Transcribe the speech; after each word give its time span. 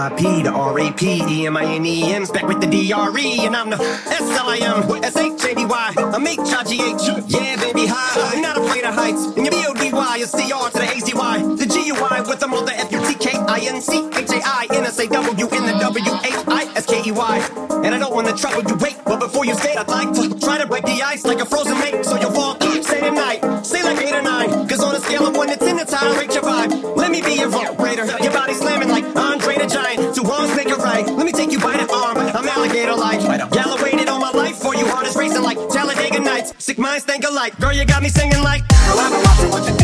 F-I-P 0.00 0.44
to 0.44 0.50
R-A-P, 0.50 1.22
E-M-I-N-E-M, 1.28 2.24
back 2.32 2.48
with 2.48 2.62
the 2.62 2.66
D-R-E, 2.66 3.44
and 3.44 3.54
I'm 3.54 3.68
the 3.68 3.76
S-L-I-M, 3.76 5.04
S-H-A-D-Y, 5.04 5.94
I'm 5.98 6.26
H-I-G-H, 6.26 7.02
yeah, 7.28 7.56
baby, 7.60 7.84
hi, 7.86 8.32
I'm 8.32 8.40
not 8.40 8.56
afraid 8.56 8.84
of 8.84 8.94
heights, 8.94 9.26
and 9.36 9.44
your 9.44 9.50
B-O-D-Y 9.50 10.16
is 10.16 10.30
C-R 10.30 10.70
to 10.70 10.78
the 10.78 10.84
A-Z-Y, 10.84 11.56
the 11.56 11.66
G-U-I 11.66 12.22
with 12.22 12.40
the 12.40 12.48
F-U-T-K-I-N-C-H-A-I-N-S-A-W 12.48 15.48
in 15.48 15.66
the 15.66 15.78
W-H-I-S-K-E-Y, 15.80 17.48
and 17.84 17.94
I 17.94 17.98
don't 17.98 18.14
want 18.14 18.26
to 18.28 18.34
trouble 18.34 18.62
you, 18.70 18.76
wait, 18.76 18.96
but 19.04 19.20
before 19.20 19.44
you 19.44 19.54
stay, 19.54 19.76
I'd 19.76 19.86
like 19.86 20.14
to 20.14 20.30
try 20.40 20.56
to 20.56 20.66
break 20.66 20.86
the 20.86 21.02
ice 21.02 21.26
like 21.26 21.40
a 21.40 21.44
frozen 21.44 21.78
lake, 21.78 22.02
so 22.04 22.18
you'll 22.18 22.30
fall, 22.30 22.56
Nights, 36.40 36.54
sick 36.64 36.78
minds 36.78 37.04
think 37.04 37.24
alike, 37.24 37.54
girl, 37.58 37.70
you 37.70 37.84
got 37.84 38.02
me 38.02 38.08
singing 38.08 38.42
like, 38.42 38.66
Girl, 38.68 38.98
I've 38.98 39.12
been 39.12 39.22
watching 39.22 39.50
what 39.50 39.68
you're 39.68 39.79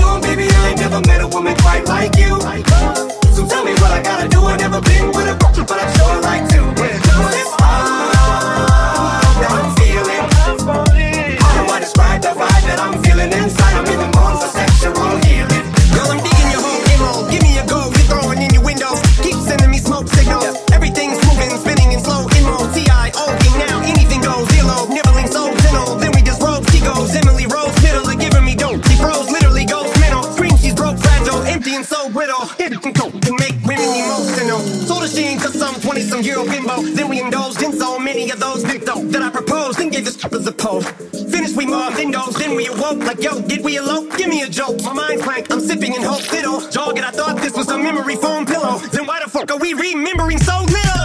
and 31.77 31.85
so 31.85 32.09
brittle. 32.09 32.41
It 32.59 32.73
can 32.81 33.37
make 33.37 33.57
women 33.69 33.85
emotional. 33.85 34.61
Told 34.89 35.03
her 35.03 35.09
she 35.09 35.25
ain't 35.29 35.43
cause 35.43 35.59
some 35.59 35.75
20 35.75 36.01
some 36.01 36.23
year 36.23 36.39
old 36.39 36.49
bimbo. 36.49 36.81
Then 36.81 37.09
we 37.09 37.21
indulged 37.21 37.63
in 37.63 37.73
so 37.73 37.99
many 37.99 38.31
of 38.31 38.41
those 38.41 38.65
victims 38.65 39.13
that 39.13 39.23
I 39.23 39.31
proposed 39.31 39.79
and 39.81 39.93
gave 39.93 40.07
the 40.07 40.11
strippers 40.11 40.47
a 40.47 40.53
pole. 40.53 40.81
Finished, 40.81 41.55
we 41.55 41.67
mobbed 41.67 41.97
windows, 41.97 42.35
then 42.37 42.57
we 42.57 42.67
awoke. 42.67 43.01
Like, 43.05 43.23
yo, 43.23 43.41
did 43.43 43.63
we 43.63 43.77
elope? 43.77 44.17
Give 44.17 44.29
me 44.29 44.43
a 44.43 44.49
joke. 44.49 44.83
My 44.85 44.95
mind's 44.95 45.23
blank, 45.23 45.53
I'm 45.53 45.61
sipping 45.61 45.95
in 45.95 46.03
hope 46.03 46.23
fiddle. 46.23 46.67
Jogging, 46.71 47.05
I 47.05 47.11
thought 47.11 47.37
this 47.43 47.53
was 47.53 47.69
a 47.69 47.77
memory 47.77 48.17
foam 48.17 48.47
pillow. 48.47 48.79
Then 48.79 49.07
why 49.07 49.21
the 49.23 49.29
fuck 49.29 49.51
are 49.51 49.59
we 49.59 49.75
remembering 49.75 50.39
so 50.39 50.57
little? 50.61 50.97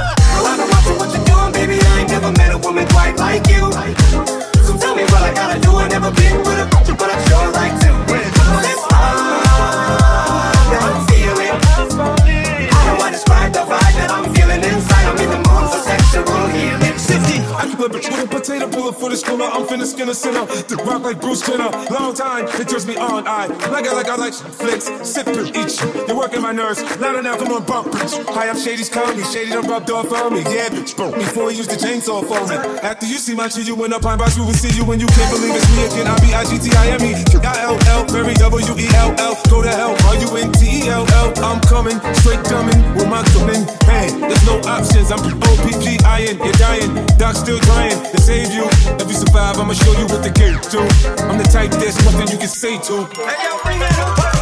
I've 0.42 0.58
been 0.58 0.70
watching 0.72 0.98
what 0.98 1.12
you're 1.14 1.26
doing, 1.26 1.52
baby, 1.52 1.86
I 1.86 2.00
ain't 2.00 2.10
never 2.10 2.32
met 2.32 2.52
a 2.54 2.58
woman 2.58 2.88
quite 2.88 3.18
like 3.18 3.46
you, 3.48 3.51
flip 17.82 17.96
it 17.98 18.12
with 18.12 18.26
a 18.26 18.28
potato 18.28 18.68
puller 18.70 18.94
for 18.94 19.10
the 19.10 19.18
schooner. 19.18 19.46
I'm 19.46 19.66
finna 19.66 19.86
skin 19.86 20.08
a 20.10 20.14
sinner. 20.14 20.46
The 20.70 20.78
rock 20.86 21.02
like 21.02 21.20
Bruce 21.20 21.42
Jenner. 21.42 21.72
Long 21.90 22.14
time, 22.14 22.46
it 22.62 22.70
turns 22.70 22.86
me 22.86 22.96
on. 22.98 23.26
I 23.26 23.48
like 23.74 23.86
it 23.86 23.94
like 23.94 24.06
I 24.08 24.16
like 24.22 24.34
flicks. 24.34 24.86
Sipping 25.02 25.50
each. 25.58 25.82
You're 26.06 26.18
working 26.18 26.42
my 26.42 26.52
nerves. 26.52 26.84
Louder 27.02 27.24
now, 27.24 27.38
come 27.38 27.50
on, 27.50 27.66
bump 27.66 27.88
bitch. 27.90 28.14
Hi, 28.30 28.50
I'm 28.50 28.60
Shady's 28.60 28.90
comedy. 28.90 29.24
Shady 29.24 29.50
done 29.50 29.66
rubbed 29.66 29.90
off 29.90 30.14
on 30.14 30.34
me. 30.34 30.42
Yeah, 30.46 30.70
bitch. 30.70 30.94
Before 30.94 31.50
he 31.50 31.58
used 31.58 31.72
the 31.72 31.78
chainsaw 31.78 32.22
for 32.22 32.38
me. 32.46 32.56
After 32.86 33.08
you 33.08 33.18
see 33.18 33.34
my 33.34 33.48
tree, 33.50 33.64
you 33.64 33.74
in 33.84 33.94
a 33.94 34.00
pine 34.00 34.20
box. 34.20 34.38
We 34.38 34.46
will 34.46 34.54
see 34.54 34.70
you 34.78 34.86
when 34.86 35.00
you 35.00 35.08
can't 35.08 35.32
believe 35.34 35.56
it's 35.56 35.66
me 35.74 35.86
again. 35.90 36.06
I 36.06 36.14
be 36.22 36.34
I 36.38 36.46
G 36.46 36.62
T 36.62 36.70
I 36.78 36.94
M 36.94 37.02
E. 37.02 37.18
I 37.18 37.66
L 37.66 37.78
L. 37.98 38.06
Very 38.14 38.36
W 38.36 38.78
E 38.78 38.88
L 38.94 39.10
L. 39.18 39.34
Go 39.50 39.64
to 39.64 39.70
hell. 39.70 39.98
R 40.06 40.16
U 40.22 40.30
N 40.38 40.52
T 40.54 40.86
E 40.86 40.90
L 40.90 41.06
L. 41.18 41.34
I'm 41.42 41.60
coming. 41.66 41.98
Straight 42.22 42.46
dumbing. 42.46 42.78
With 42.94 43.10
my 43.10 43.26
coming. 43.34 43.66
Hey, 43.90 44.14
there's 44.22 44.46
no 44.46 44.62
options. 44.70 45.10
I'm 45.10 45.26
O 45.26 45.50
P 45.66 45.74
G 45.82 45.98
I 46.06 46.30
N. 46.30 46.38
You're 46.38 46.54
dying. 46.62 47.11
Doc 47.22 47.36
still 47.36 47.60
trying 47.60 47.92
to 48.12 48.20
save 48.20 48.52
you. 48.52 48.64
If 49.00 49.08
you 49.08 49.14
survive, 49.14 49.60
I'ma 49.60 49.74
show 49.74 49.92
you 49.92 50.08
what 50.08 50.24
the 50.24 50.32
game 50.32 50.58
do. 50.72 50.80
I'm 51.30 51.38
the 51.38 51.44
type 51.44 51.70
there's 51.70 52.04
nothing 52.04 52.30
you 52.30 52.40
can 52.40 52.48
say 52.48 52.80
to. 52.80 53.06
Hey, 53.14 53.46
yo, 53.46 53.62
bring 53.62 53.78
that 53.78 54.00
up. 54.00 54.41